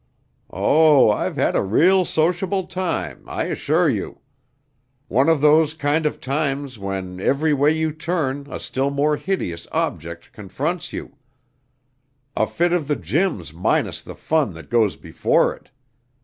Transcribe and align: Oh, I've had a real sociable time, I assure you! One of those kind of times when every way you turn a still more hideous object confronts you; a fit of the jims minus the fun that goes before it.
Oh, 0.49 1.11
I've 1.11 1.35
had 1.35 1.55
a 1.55 1.61
real 1.61 2.05
sociable 2.05 2.65
time, 2.65 3.23
I 3.27 3.43
assure 3.43 3.87
you! 3.87 4.21
One 5.07 5.29
of 5.29 5.41
those 5.41 5.75
kind 5.75 6.07
of 6.07 6.19
times 6.19 6.79
when 6.79 7.19
every 7.19 7.53
way 7.53 7.77
you 7.77 7.91
turn 7.91 8.47
a 8.49 8.59
still 8.59 8.89
more 8.89 9.15
hideous 9.15 9.67
object 9.71 10.33
confronts 10.33 10.91
you; 10.91 11.17
a 12.35 12.47
fit 12.47 12.73
of 12.73 12.87
the 12.87 12.95
jims 12.95 13.53
minus 13.53 14.01
the 14.01 14.15
fun 14.15 14.55
that 14.55 14.71
goes 14.71 14.95
before 14.95 15.53
it. 15.55 15.69